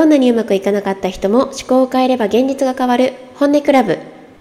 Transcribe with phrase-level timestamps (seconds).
[0.00, 3.98] どんなにうまくいかなかった人も思考を変えれば現実が変わる本音クラブ。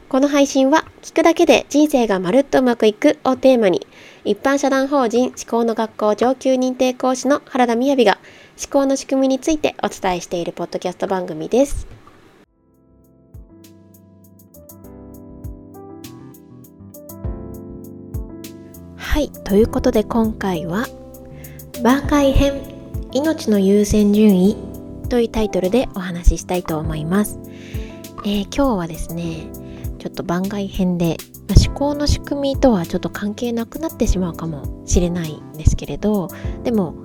[0.07, 3.85] この配信は聞くだけで人生がまるっとうまくいくをテーマに
[4.23, 8.19] 一般社団法人思考の学校上級認定講師の原田雅が
[8.57, 11.87] 思考の仕組みについてお伝えしているポッドキャスト番組です。
[18.95, 20.85] はいということで今回は
[21.83, 22.53] 番外編
[23.13, 24.68] 命の優先順位
[25.09, 27.39] というタイトルでお話ししたいと思います。
[28.25, 29.47] えー、今日はですね、
[29.97, 31.17] ちょっと番外編で、
[31.47, 36.29] まあ、思考の仕組みとはちょっと関係なくなってしまうかもしれないんですけれど、
[36.63, 36.95] でも、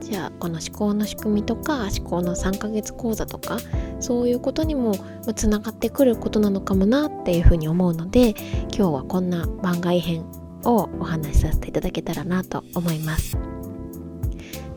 [0.00, 3.58] じゃあこの思考の仕組みとか思考の3ヶ月講座とか
[4.00, 4.94] そういうことにも
[5.34, 8.30] つながってくることなのかもなっていうふうに思うので
[8.74, 10.24] 今日はこんな番外編
[10.64, 13.36] をお話しさせていただけたらなと思います。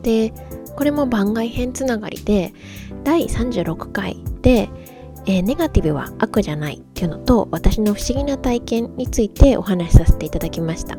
[0.02, 0.34] で
[0.75, 2.53] これも番外編つながりで
[3.03, 4.69] 第36回で、
[5.25, 10.97] えー、ネガティブは悪じゃないっていうのと私の不思議な体験についてお話しさせていただきました。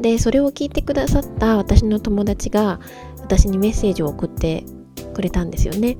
[0.00, 2.80] でそれを聞いてくださった私の友達が
[3.20, 4.64] 私にメッセージを送って
[5.14, 5.96] くれたんですよね。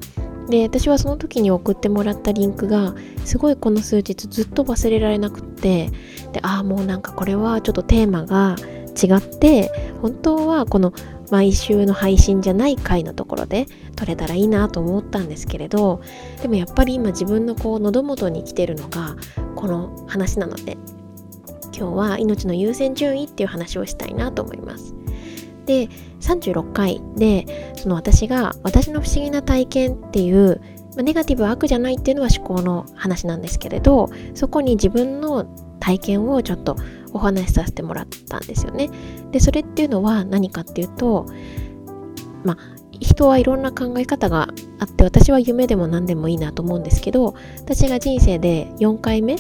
[0.49, 5.91] で私はその時に送ってもらったリンクがすごいこの数日ずっと忘れられなくって
[6.33, 8.57] でああもうなんかこれはちょっとテーマが
[9.01, 9.71] 違って
[10.03, 10.93] 本当はこの
[11.33, 13.67] 毎週の配信じゃない回のところで
[13.97, 16.03] 撮れたらいいなと思ったんですけれど
[16.43, 19.17] でもやっぱり今自分のこう喉元に来てるのが
[19.57, 20.77] この話なので
[21.75, 24.95] 今日は命の優先順位っていう話をしたいなと思います。
[25.65, 25.89] で
[26.21, 30.61] 36回でその私が私の不思議な体験っていう
[30.97, 35.47] ネガティブ悪じゃないっていうのは思考の話なんですけれどそこに自分の
[35.81, 36.77] 体験をちょっと
[37.13, 38.91] お話しさせてもらったんですよね。
[39.31, 41.27] でそれっていうのは何かっていうと
[42.45, 42.59] まあ
[43.01, 44.49] 人はいろんな考え方が
[44.79, 49.37] あって私は夢でも何でもいいなと思うんですけど私が人生で4回目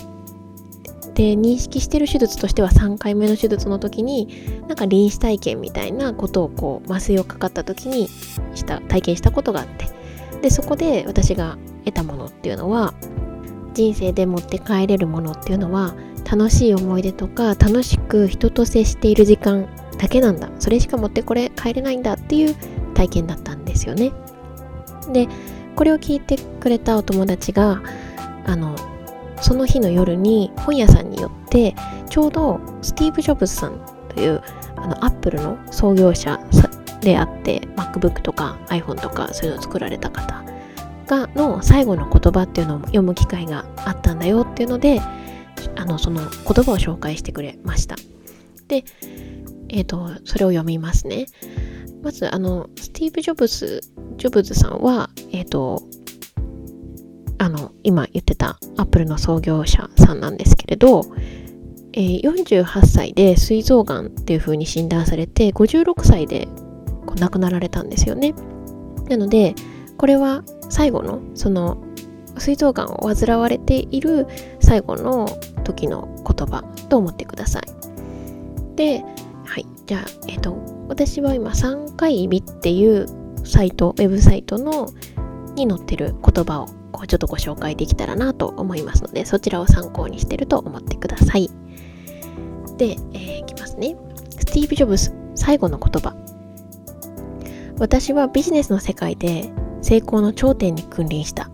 [1.14, 4.28] で認識してる手術としては3回目の手術の時に
[4.66, 8.08] なんか臨死体験みたいなことをこう麻酔をかかった時に
[8.54, 9.86] した体験したことがあって
[10.40, 12.94] でそこで私が得たものっていうのは
[13.74, 15.94] 人生で持って帰れるものっていうのは
[16.32, 20.48] 楽しい思い出とか楽しく人と接している時間だけなんだ。
[20.58, 22.56] それしか持ってこれ帰れないんだっていう
[22.94, 24.12] 体験だったんですよね。
[25.12, 25.28] で
[25.76, 27.82] これを聞いてくれたお友達が
[28.46, 28.74] あの
[29.42, 31.74] その日の夜に本屋さんによって
[32.08, 33.78] ちょうどスティーブ・ジョブズさん
[34.14, 34.42] という
[34.76, 36.40] あのアップルの創業者
[37.02, 40.42] であって MacBook とか iPhone とかそういうのを作られた方
[41.06, 45.02] がの最後の言葉っていうのを読む機会があったんだよっていうので
[45.76, 47.96] あのその言葉を紹介してくれました。
[48.68, 48.84] で
[49.68, 51.26] えっ、ー、とそれを読みますね。
[52.02, 53.80] まずあのスティーブ・ジョブズ
[54.16, 55.82] ジョブズさんはえっ、ー、と
[57.38, 61.04] あの今言ってたアップルの創業者さんなんですけれど、
[61.92, 66.46] えー、48歳で膵臓がんっていう風に診断されて56歳で
[67.06, 68.34] こう亡くなられたんですよね。
[69.08, 69.54] なので
[69.96, 71.82] これは最後のその
[72.38, 74.26] 膵臓がんを患われている
[74.72, 75.28] 最後の
[75.64, 77.62] 時の言葉と思ってください。
[78.74, 79.04] で、
[79.44, 79.66] はい。
[79.84, 80.56] じゃあ、えっ、と、
[80.88, 83.06] 私は今、3回日っていう
[83.44, 84.88] サイト、ウェブサイトの
[85.56, 91.50] に載ってる言葉をこうちょっとご紹介できたらなと思いますので、そちらを参考にしてると思ってください。
[92.78, 93.94] で、えー、いきますね。
[94.30, 96.16] スティーブ・ジョブス、最後の言葉。
[97.78, 99.52] 私はビジネスの世界で
[99.82, 101.51] 成功の頂点に君臨した。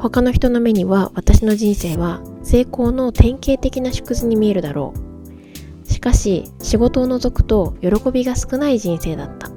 [0.00, 5.92] 他の人の目には私の人生は成功の典型的な縮図に見えるだろう。
[5.92, 9.50] しかし仕事を除くと喜びが少ない人生だった。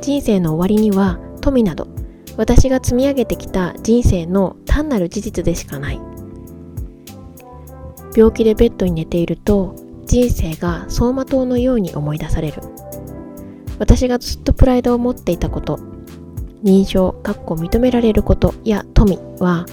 [0.00, 1.86] 人生の終わりには富など
[2.38, 6.00] 私が積み上げてきた人生の単なる事実でしかない。
[8.16, 9.76] 病気でベッドに寝ていると
[10.06, 12.62] 人生が走馬灯のように思い出される。
[13.78, 15.91] 私がずっとプライドを持っていたこと
[16.62, 19.66] 認証、かっこ認められることや富は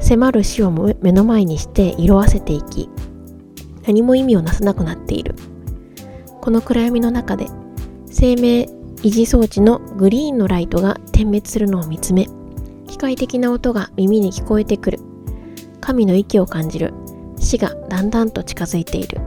[0.00, 2.88] 迫る死を目の前にして色あせていき
[3.86, 5.34] 何も意味をなさなくなっている。
[6.40, 7.46] この暗闇の中で
[8.06, 8.64] 生命
[9.02, 12.26] 維持装置のグリーンのライトが点滅するのを見つめ
[12.88, 15.00] 機械的な音が耳に聞こえてくる。
[15.80, 16.94] 神の息を感じる。
[17.38, 19.20] 死がだんだんと近づいている。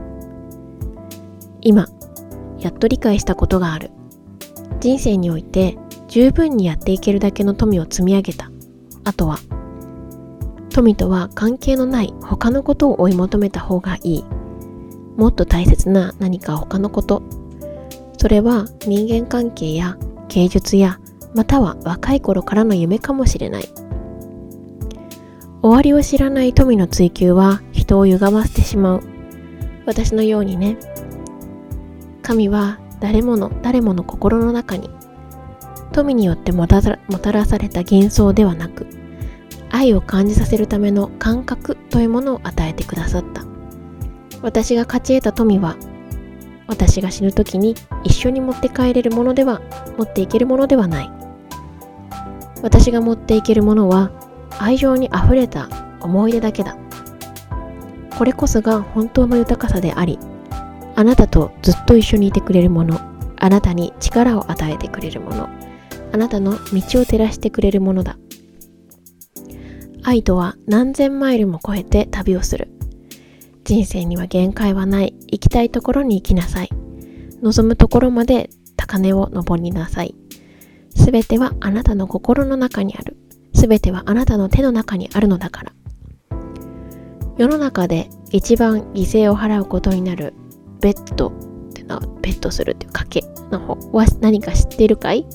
[1.60, 1.88] 今
[2.58, 3.90] やっと理解したことがある。
[4.80, 5.76] 人生において
[6.08, 8.50] 十分にやっていけるだけの富を積み上げた。
[9.04, 9.38] あとは、
[10.70, 14.24] 富とは関係のない他のことを追い求めた方がいい。
[15.16, 17.22] もっと大切な何か他のこと。
[18.18, 19.96] それは人間関係や
[20.28, 20.98] 芸術や
[21.34, 23.68] または若い頃からの夢かもしれない
[25.62, 29.02] 終わりを知らない富の追求は人を歪ませてしまう
[29.84, 30.78] 私のようにね
[32.22, 34.90] 神は誰もの誰もの心の中に
[35.96, 36.82] 富によってもた
[37.32, 38.86] らされた幻想ではなく
[39.70, 43.44] 愛を感じさせるための感覚というものを与えてくださった。
[44.42, 45.76] 私が勝ち得た富は
[46.66, 49.62] 私が死ぬ時に一緒に持って帰れるものでは
[49.96, 51.10] 持っていけるものではない。
[52.62, 54.10] 私が持っていけるものは
[54.58, 55.68] 愛情にあふれた
[56.00, 56.76] 思い出だけだ。
[58.18, 60.18] これこそが本当の豊かさであり
[60.94, 63.00] あなたとずっと一緒にいてくれるもの
[63.38, 65.48] あなたに力を与えてくれるもの。
[66.12, 66.60] あなたの道を
[67.04, 68.18] 照らしてくれるものだ。
[70.02, 72.68] 愛とは何千マイルも超えて旅をする。
[73.64, 75.14] 人生には限界はない。
[75.26, 76.70] 行きたいところに行きなさい。
[77.42, 80.14] 望むところまで高値を登りなさい。
[80.94, 83.16] すべてはあなたの心の中にある。
[83.54, 85.72] すべてはあなたの手の中にあるのだから。
[87.36, 90.32] 世の中で一番犠牲を払うことになる。
[90.80, 91.32] ベッドっ
[91.72, 95.26] てのはベッドするっていう賭けの方は何か知ってるかい？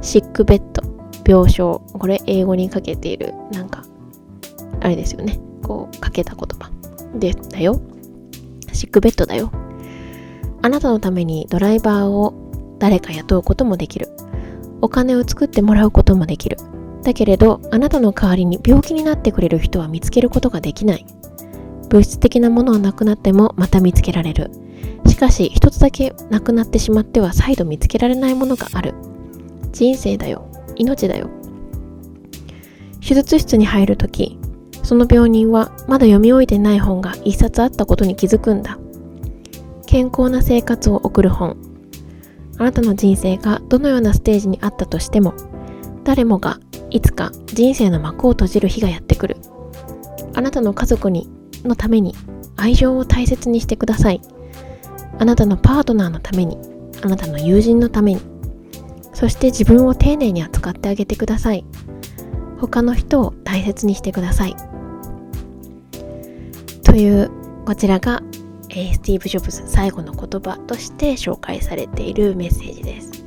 [0.00, 0.82] シックベッド
[1.26, 3.84] 病床これ英語にかけているなんか
[4.80, 5.40] あれですよね。
[5.62, 6.70] こうかけた言葉。
[7.18, 7.80] でだよ。
[8.72, 9.50] シックベッドだよ。
[10.62, 12.34] あなたのためにドライバーを
[12.78, 14.08] 誰か雇うこともできる。
[14.80, 16.56] お金を作ってもらうこともできる。
[17.02, 21.06] だけれどあなたの代わりに病気になってくれる人は見つけることができない。
[21.88, 24.50] 物質的なものはなくなってもまた見つけられる。
[25.06, 28.94] しかし一つだけなくなってしまっては再度見つけられないものがある。
[29.78, 30.50] 人生だよ。
[30.74, 31.30] 命だよ。
[33.00, 34.36] 手術室に入るとき
[34.82, 38.76] その病人はまだ読み終えてない本が一冊あったことに気づくんだ。
[39.86, 41.56] 健康な生活を送る本。
[42.58, 45.32] あなたの人生がどのようなステージにあったとしても
[46.02, 46.58] 誰もが
[46.90, 49.36] いつか人生の幕を閉じる日がやってくる。
[50.34, 51.30] あなたの家族に
[51.62, 52.16] のために
[52.56, 54.20] 愛情を大切にしてください。
[55.20, 56.58] あなたのパートナーのために
[57.00, 58.37] あなたの友人のために。
[59.18, 61.64] そして自分を丁寧に扱ってあげてください。
[62.60, 64.54] 他の人を大切にしてください。
[66.84, 67.28] という
[67.66, 68.22] こちらが、
[68.70, 73.24] え、スティーブ・ジョブズ最後の言葉として紹介されているメッセージです。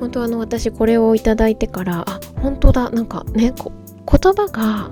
[0.00, 2.90] 本当あの私これをいただいてからあ本当だ。
[2.90, 4.90] なんかね言葉が、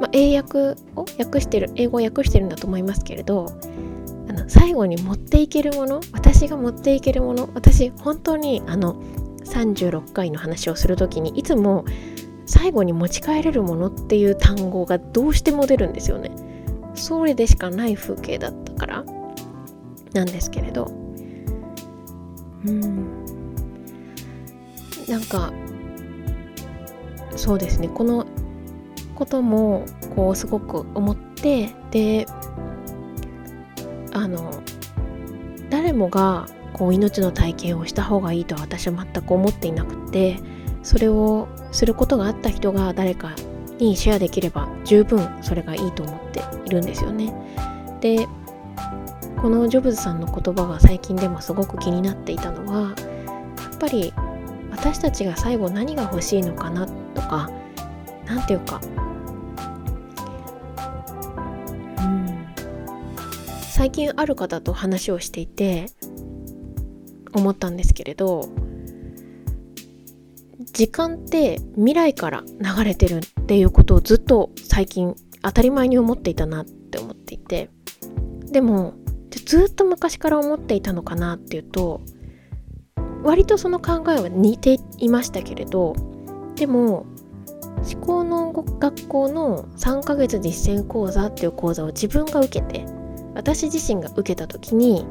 [0.00, 3.46] ま、英訳を訳してる英語を訳してるんだと思いますけれど
[4.52, 9.02] 最後に持っていけるもの私が持っていけるもの私本当にあの
[9.46, 11.86] 36回の話をする時にいつも
[12.44, 16.30] 最後に持ち帰れるものっていう単語がどうしても出るんですよね。
[16.94, 19.04] それでしかない風景だったから
[20.12, 20.92] なんですけれど。
[22.66, 23.24] うん。
[25.08, 25.50] なんか
[27.36, 27.88] そうですね。
[27.88, 28.26] この
[29.14, 32.26] こともこうすごく思ってで
[34.32, 34.62] の
[35.70, 40.38] 誰もがこう命の体験をした方がいいとは私は全く思っていなくて
[40.82, 43.34] それをすることがあった人が誰か
[43.78, 47.32] にシェアできれば十分それがいいと思っているんですよね。
[48.00, 48.26] で
[49.40, 52.94] このジョブズさんの言葉が最近でもすごく気になっていたのはや
[53.74, 54.12] っぱり
[54.70, 57.50] 私たちが最後何が欲しいのかなとか
[58.24, 58.80] 何て言うか
[63.82, 65.86] 最近ある方と話をしていて
[67.32, 68.48] 思ったんですけれど
[70.72, 77.70] 時間って未来から流れてるっていうことをずっと最近当たり前に思っていたなって思っていて
[78.52, 78.94] でも
[79.46, 82.02] ずっと昔から思っていたのかなっていうと
[83.24, 85.96] 割とその考えは似ていましたけれど
[86.54, 87.04] でも
[87.92, 93.01] 思考の学校の3ヶ月実践講座っていう講座を自分が受けて
[93.34, 95.06] 私自身が受けた時に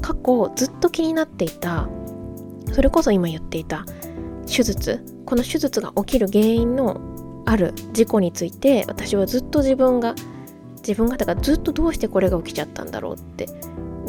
[0.00, 1.88] 過去ずっと気になっていた
[2.72, 3.84] それこそ今言っていた
[4.46, 7.00] 手術この手術が起きる原因の
[7.46, 10.14] ある事故について私はずっと自分が
[10.76, 13.46] 自分がだからずっとどうしてこれが起きちゃったんだろうって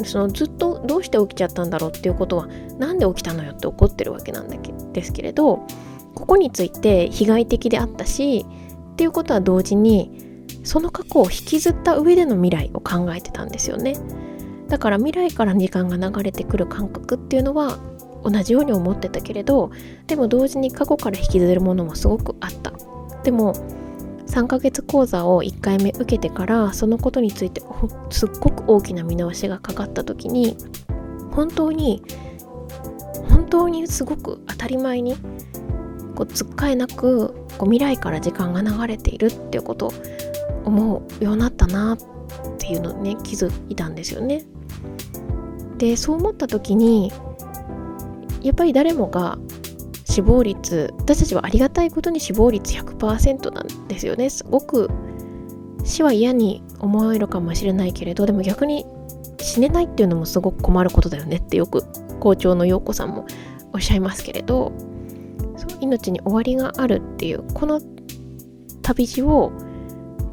[0.04, 5.66] そのずっとどうして起きちゃったんだろうっていうことは何で起きたのよって怒ってるわけなんだけですけれど
[6.14, 8.44] ここについて被害的であったし
[8.92, 10.23] っていうことは同時に
[10.64, 13.96] その過去を引きずった上での未来を考えてたんですよね。
[14.68, 17.78] だから未来から時間が流れてくる感覚っていうのは
[18.24, 19.70] 同じように思ってたけれど
[20.06, 22.72] でも同時に過去から引きずるものもすごくあった。
[23.22, 23.54] でも
[24.26, 27.62] 3ヶ月講座を1回目受けてからそのことについて
[28.10, 30.56] すっごく大きな見直しがかかった時に
[31.30, 32.02] 本当に
[33.28, 35.14] 本当にすごく当たり前に
[36.14, 39.92] こうつっかえなくこう未来から時間が流れているっていうこと
[40.64, 41.98] 思うようになったなっ
[42.58, 44.44] ていうのをね気づいたんですよね。
[45.78, 47.12] でそう思った時に
[48.42, 49.38] やっぱり誰もが
[50.04, 54.88] 死亡率私たちはありがたいことに死亡率100%なんですよねすごく
[55.82, 58.86] 死は嫌に思えるかもしれないけれどでも逆に
[59.40, 61.82] 死ねないっていうのもすごく困ることだよねってよく
[62.20, 63.26] 校長の陽子さんも
[63.72, 64.72] おっしゃいますけれど
[65.56, 67.80] そう命に終わりがあるっていうこの
[68.82, 69.52] 旅路を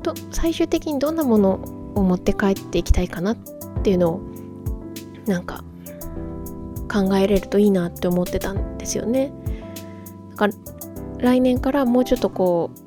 [0.01, 1.53] と最終的にどんなもの
[1.95, 3.37] を持って帰っていきたいかなっ
[3.83, 4.21] ていうのを
[5.25, 5.63] なんか
[6.91, 9.31] 考えれるといいなって思ってたんですよね。
[10.31, 10.53] だから
[11.19, 12.81] 来年からもうちょっとこう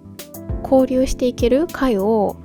[0.63, 2.37] 交流していける会を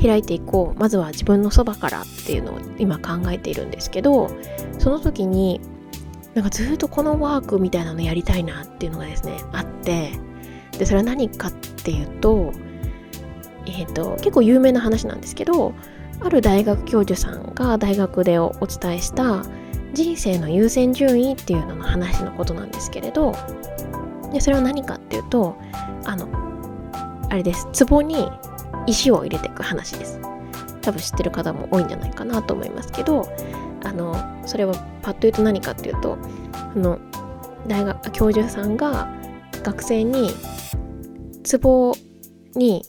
[0.00, 4.28] 開いていこうまずは自分のそばからっていうのを今考えているんですけど
[4.78, 5.60] その時に
[6.34, 10.12] なんかずっとこのワークみたいなのやりたいなっていうのがですねあって
[10.78, 12.52] でそれは何かっていうと
[13.68, 15.74] えっ、ー、と結構有名な話なんですけど
[16.20, 19.44] ある大学教授さんが大学でお伝えした
[19.92, 23.34] 人生の優先順位っていうのの話のことなんですけれど
[24.32, 25.56] でそれは何かっていうと
[26.04, 26.28] あの
[27.30, 27.68] あれです。
[27.86, 28.30] 壺に
[28.86, 30.18] 石を入れていく話です。
[30.80, 33.28] 多分知ってる方も多いんじゃないかなと思いますけど
[33.84, 36.16] あのそれはパッと言うと何かっていうと
[36.54, 36.98] あの
[37.66, 39.12] 大学教授さんが
[39.62, 40.30] 学生に
[41.60, 41.94] 壺
[42.54, 42.82] に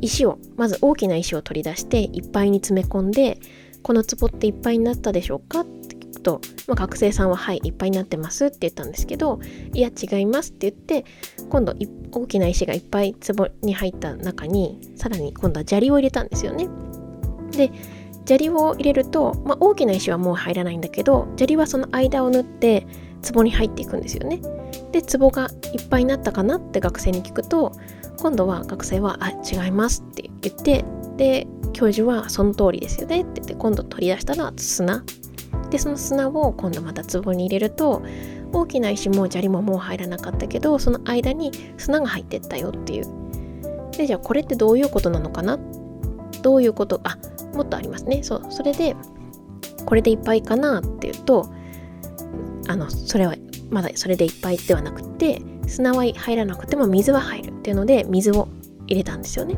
[0.00, 3.38] 石をまず大きな石を取り出していっぱいに詰め込んで
[3.82, 9.40] この壺っていっぱいになったでしょうかって聞くと、まあ、学生さんは「はいいっぱいになってます」って言ったんですけど
[9.72, 11.04] 「いや違います」って言って
[11.48, 11.74] 今度
[12.12, 16.68] 大きな石がいっぱい壺に入った中にさらに今度は砂利を入れたんですよね。
[17.52, 17.70] で
[18.26, 22.86] 砂利を入れると、まあ、大きな石はもう入らないんだけど砂利はその間を縫って
[23.32, 24.40] 壺に入っていくんですよね。
[24.92, 27.72] で壺がいっぱいになったかなって学生に聞くと
[28.20, 30.84] 今度は学生は「あ違います」って言って
[31.16, 35.04] で教授は「その通りですよね」って言って今度取り出したら砂。
[35.70, 38.02] でその砂を今度また壺に入れると
[38.52, 43.06] 大きな石も砂利ももう入らなかったけどその間に砂が入ってったよっていう。
[43.92, 45.58] でじゃあこれってどういうことなのかな？
[46.42, 47.00] どういうこと？
[47.04, 47.18] あ
[47.54, 48.22] もっとありますね。
[48.22, 48.96] そうそれで
[49.84, 51.46] これでいっぱいかなっていうと
[52.68, 53.34] あのそれは
[53.70, 57.47] まだそれでいっぱいではなくて砂は入らなくても水は入る。
[57.68, 58.48] っていうので水を
[58.86, 59.54] 入れたんですよね。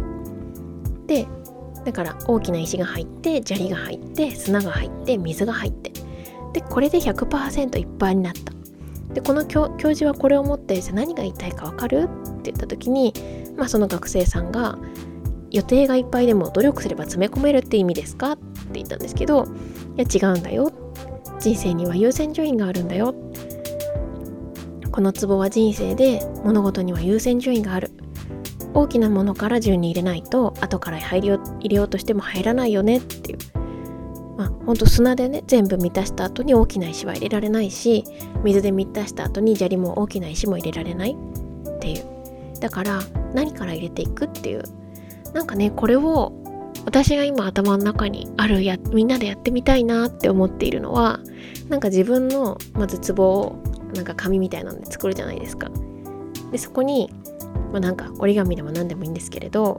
[1.06, 1.28] で
[1.84, 5.92] だから大きな石が入って砂利が入って砂が入って水が入って。
[6.52, 8.52] でこれで100%いっぱいになった。
[9.14, 12.08] でこの教授はこれを持ってじゃ何が言いたいか分かる？
[12.08, 13.14] って言った時に、
[13.56, 14.76] まあ、その学生さんが
[15.52, 18.32] 予定がいっぱいでも努力すれば詰め込めるって意味ですか？
[18.32, 19.44] って言ったんですけど
[19.96, 20.72] いや違うんだよ。
[21.38, 23.14] 人生には優先順位があるんだよ。
[24.90, 27.92] このツボは人生で物事には優先順位がある。
[28.74, 33.38] 大きなものから順に入れないと後から入り入れようとしても入らないよねっていう。
[34.36, 38.04] まあほんと砂でね全部満たした後に大きな石は入れられないし
[38.42, 41.16] 水で満たした後に砂利も大きな石も入れられない。
[41.76, 42.04] っていう。
[42.60, 43.00] だから
[43.34, 44.62] 何から入れていくっていう。
[45.34, 46.32] なんかねこれを
[46.84, 51.20] 私が今頭の中にあるやみんなでやってみたいなって思っているのは
[51.68, 53.56] なんか自分のまず壺を
[53.94, 55.70] なんか紙みたいなので作るじゃないですか。
[56.50, 57.10] でそこに、
[57.70, 59.78] まあ、なんか折り紙でも何でもいいんですけれど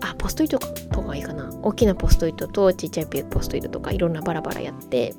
[0.00, 1.50] あポストイットとかがいいかな。
[1.62, 5.14] 大きなポストイットとちっちゃいポストイットとかいろんなバラバラやって。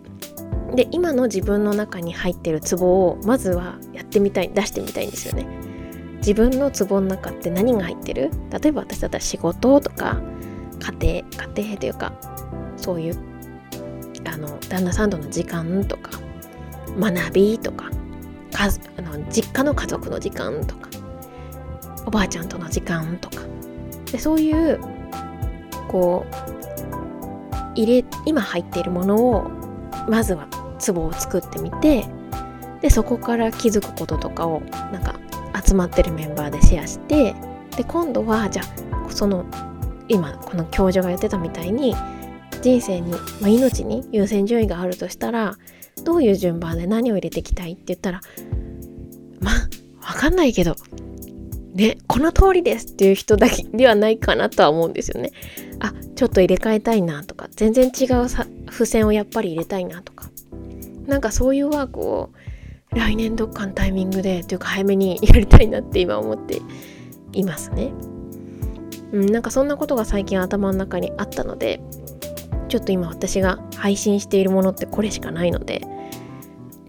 [0.76, 5.48] で今の自分の中に入ってるツボをまずはやってみたい出してみたいんですよね。
[6.18, 8.32] 自分のツボの中って何が入ってる？
[8.52, 10.22] 例えば私だったら仕事とか
[11.00, 12.12] 家庭家庭というか
[12.76, 13.18] そういう
[14.26, 16.12] あの旦那さんとの時間とか
[17.00, 17.90] 学びとか
[18.58, 18.68] あ
[19.02, 20.87] の実家の家族の時間とか
[22.08, 23.44] おばあちゃんとの時間とか。
[24.12, 24.80] でそういう
[25.90, 26.58] こう
[27.76, 29.52] 入れ今入っているものを
[30.10, 30.48] まずは
[30.86, 32.06] 壺を作ってみて
[32.82, 34.62] でそこから気づくこととかを
[34.92, 35.20] なんか
[35.64, 37.36] 集まってるメンバーでシェアして
[37.76, 39.46] で今度はじゃあその
[40.08, 41.96] 今この教授が言ってたみたいに
[42.62, 45.58] 人生に、まあ、命に優先順位があるとしたら
[46.04, 48.22] どういう順番で何を入れていきたいって言ったら
[49.42, 50.76] まあわかんないけど
[51.78, 55.32] ねこの通りですっていう人だけではないかなとは思うんですよね。
[55.80, 58.28] あちょっと入れ替えたいなとか全然違う
[58.72, 60.30] 付箋をやっぱり入れたいなとか
[61.06, 62.32] なんかそういうワークを
[62.92, 66.62] 来年どっかのタイミングでというか早めにやりたいなって今思って
[67.32, 67.92] いますね。
[69.12, 71.80] うん、なんかそんなことが最近頭の中にあったので
[72.68, 75.82] ちょっと今私が配信しているものってこれしかないので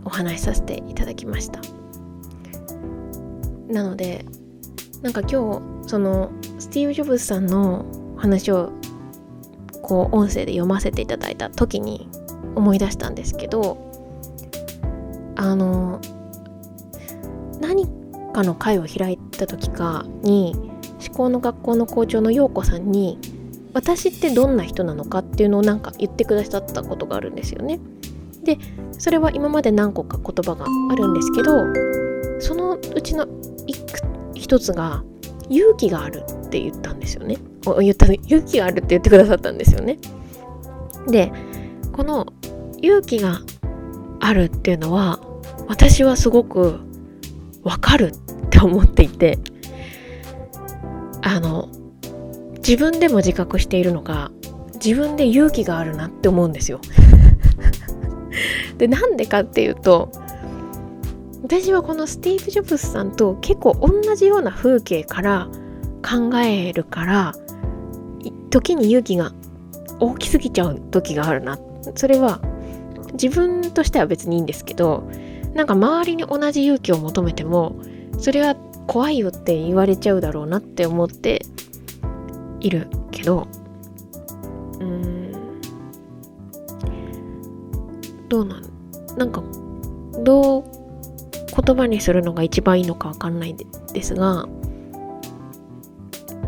[0.05, 1.61] お話しさせていただきました
[3.69, 4.25] なので
[5.03, 7.85] なんか今日そのスティーブ・ジョブズさんの
[8.17, 8.73] 話を
[9.83, 12.09] こう音声で読ませていただいた時に
[12.57, 13.79] 思い出したんですけど
[15.37, 16.01] あの
[17.61, 17.87] 何
[18.33, 20.55] かの会を開いた時かに
[21.07, 23.19] 思考の学校の校長の陽子さんに
[23.73, 27.79] 私ってどんな人なのかっていうのをなんか言ってくださったことがあるんですよね。
[28.43, 28.59] で
[28.99, 31.67] それは今まで何個か言葉があるんですけど
[32.41, 33.27] そのうちの
[33.67, 34.08] いく
[34.49, 35.05] 一つが
[35.51, 37.37] 勇気があるって言ったんですよね。
[37.81, 39.99] 言った勇気があるって言ってくださったんですよね。
[41.07, 41.31] で
[41.93, 42.27] この
[42.81, 43.43] 勇気が
[44.21, 45.21] あるっていうのは
[45.69, 46.81] 私はすごく
[47.63, 48.13] わかる
[48.47, 49.39] って思っていて
[51.21, 51.69] あの
[52.57, 54.31] 自分でも自覚しているのが
[54.83, 56.81] 自分で勇気があるなって思うんですよ。
[58.79, 60.11] でなんでかっていうと
[61.43, 65.49] 私はこのスティーブ・ジョブズさんと結構同じような風景から
[66.03, 67.35] 考えるから
[68.51, 69.33] 時に勇気が
[70.01, 71.59] 大きすぎちゃう時があるな。
[71.95, 72.41] それは
[73.13, 75.09] 自分としては別にいいんですけど
[75.55, 77.81] なんか周りに同じ勇気を求めても
[78.19, 78.55] それは
[78.87, 81.43] 怖いよって言われちゃうだろうなって思って
[82.61, 83.49] いるけど
[84.81, 85.33] うん。
[88.29, 88.63] どうなん
[89.17, 89.43] なんか
[90.23, 90.65] どう
[91.69, 93.55] 言葉にするのが一番いいのかわかんない
[93.93, 94.49] ですが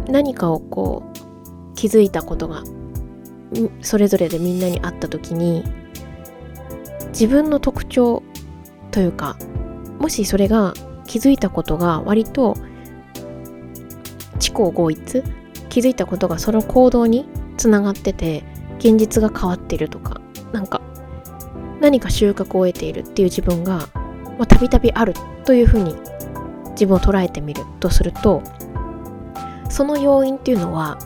[0.08, 2.64] 何かをこう気づいたことが
[3.82, 5.62] それぞれでみんなに会った時に
[7.08, 8.22] 自分の特徴
[8.92, 9.36] というか
[9.98, 10.72] もしそれが
[11.06, 12.56] 気づいたことが割と
[14.38, 15.22] 知行合一
[15.68, 18.42] 気づいたことがその行動につながってて
[18.78, 20.80] 現実が変わってるとかなんか
[21.82, 23.86] 何か収穫を得ているっていう自分が
[24.46, 25.94] たびたびあるというふうに
[26.70, 28.42] 自分を捉えてみるとすると
[29.68, 30.98] その要因っていうのは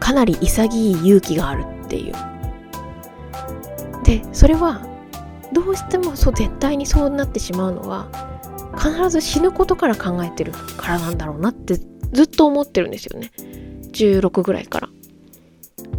[0.00, 2.14] かなり潔い勇気があるっていう。
[4.04, 4.86] でそれは
[5.52, 8.08] どうしてもそう絶対にそうなってしまうのは
[8.76, 11.74] 必ず死ぬことから考えてるからなんだろうなって
[12.12, 13.30] ずっと思ってるんですよね。
[13.92, 14.88] 16ぐらいから。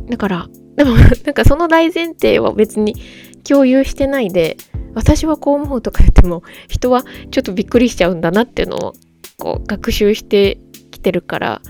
[0.10, 2.95] だからでもなんかその大前提は別に
[3.43, 4.58] 共有してないで
[5.00, 8.94] 私はこう思うとか言っても人はちょっとびっくりしちゃうんだなっていうのを
[9.38, 10.60] こう学習して
[10.92, 11.62] きてるから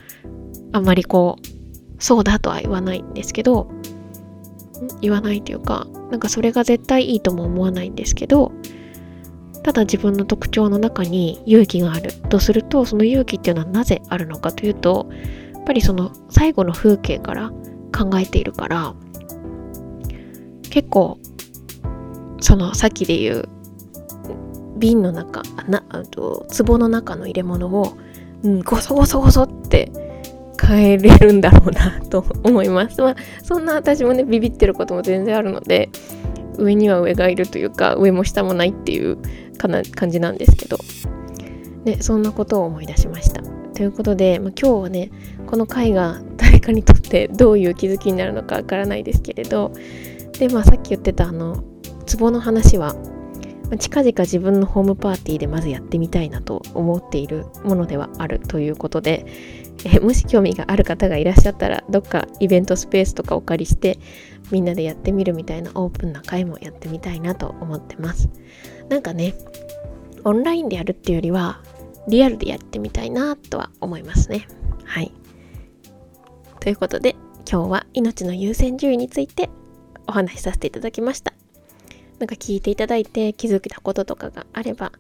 [0.74, 3.70] あんまりこうそうだとは言わないんですけど
[5.00, 8.52] 言わないというかなんかそれが絶対いいとも思わないんですけど
[9.64, 15.08] ただ自分の特徴の中に勇気があるとするとその勇気っていうのはなぜあるのかというと
[15.54, 17.52] やっぱりその最後の風景から
[17.96, 18.96] 考えているから
[20.72, 21.20] 結構
[22.42, 23.50] そのさっきで言う
[24.78, 27.98] 瓶の中なあと壺の中の入れ物を、
[28.44, 29.92] うん、ゴソゴソゴソって
[30.62, 33.00] 変えれるんだろうなと思います。
[33.02, 35.90] まあそんな私もねビビってることも全然あるので
[36.58, 39.18] 上には上がいるというか上も下もないっていう
[39.58, 40.78] かな感じなんですけど、
[41.86, 43.42] ね、そんなことを思い出しました。
[43.74, 45.12] ということで、まあ、今日はね
[45.48, 49.72] この回が誰かにとってどういう気づきになるのかわからないですけれど
[50.38, 51.64] で、まあ、さっき言ってたあの
[52.18, 52.96] 壺の話は
[53.78, 59.28] 近々自分のホームパーティーでまずやってみたいなと思っているものではあるということで、
[59.86, 64.00] えもし興味がある方がいらっしゃったらどっかイベントスペースとかお借りして
[64.52, 68.30] みんなでやってみるみたいなオープンな会もやってみたいなと思ってます。
[68.90, 69.36] なんかね
[70.26, 71.62] オンラインでやるっていうよりは
[72.08, 74.48] リアルでやってみたいなとは思いますね。
[74.84, 75.14] はい。
[76.60, 77.16] ということで
[77.50, 79.50] 今日は命の優先順位について
[80.08, 81.39] お話しさせていただきました。
[82.20, 84.92] なんか聞いていただいて気づいたこととかがあれば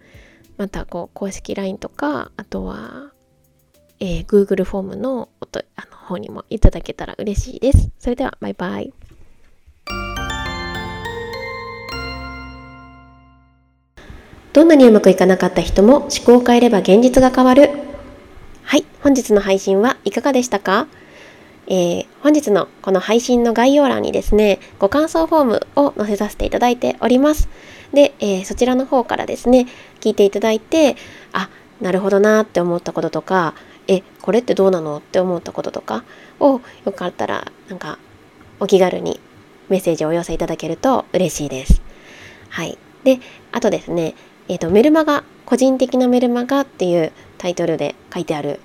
[0.57, 3.11] またこう公式 LINE とかあとは、
[3.99, 7.91] えー、Google フォームの音あの方にもいただけたら嬉しいです。
[7.99, 8.93] それではバイバイ。
[14.51, 17.69] どんなにうまくいかなかった人も思考を変えれば現実が変わる。
[18.63, 20.87] はい、本日の配信はいかがでしたか？
[21.69, 27.47] えー、本日のこの配信の概要欄にですね、ご感想フォームを載せさせていただいております。
[27.93, 29.67] で、えー、そちらの方からですね、
[30.01, 30.95] 聞いていただいて、
[31.31, 33.53] あ、なるほどなって思ったこととか、
[33.87, 36.03] え、これってどうなのって思ったこととか
[36.39, 37.99] をよかったら、なんか、
[38.59, 39.19] お気軽に
[39.69, 41.81] メッセージをお寄せいただけると嬉しいです。
[42.49, 42.77] はい。
[43.03, 43.19] で、
[43.51, 44.15] あとですね、
[44.47, 48.59] えっ、ー、と、メルマガ、個人的なメルマガっていうタイトルで書いてある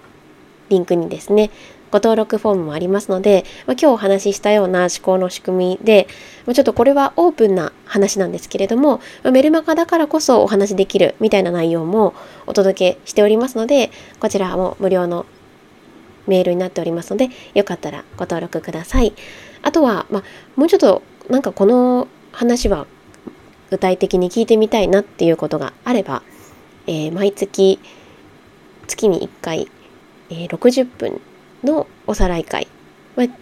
[0.70, 1.50] リンクにですね、
[1.94, 6.08] ご登録フォームもありますので、まあ、今日お話ししたような思考の仕組みで、
[6.44, 12.14] まあ、ちょっとこれはオープンな話なんですけれども、まあ、メルマガだからこそお話しできるみたいな内容も
[12.48, 15.24] お届けしておりますのでこちらも無料の
[16.26, 19.12] メールになっておりますのでよかったらご登録ください。
[19.62, 20.22] あとは、まあ、
[20.56, 22.88] もうちょっとなんかこの話は
[23.70, 26.24] 具体的に聞いてみたいなっていうことがあれば、
[26.88, 27.78] えー、毎月
[28.88, 29.68] 月に1回、
[30.30, 31.20] えー、60分
[31.64, 32.68] のおさらい会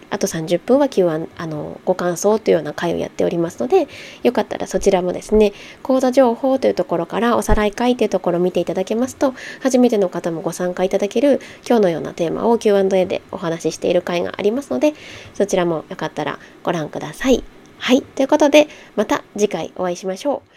[0.09, 3.87] あと30分は Q&A あのご感想というような会をやっておりますので
[4.21, 14.93] よかったらそちらもですね講座情報というところからおさらい会というところを見ていただけますと初めての方もご参加いただける今日のようなテーマを Q&A でお話ししている会がありますので
[15.33, 17.43] そちらもよかったらご覧ください。
[17.79, 20.52] はいということでまた次回お会いしましょう。